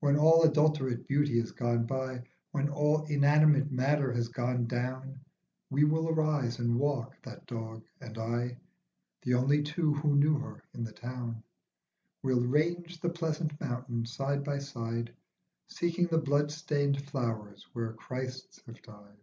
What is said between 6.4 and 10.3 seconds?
and walk, that dog and I, The only two who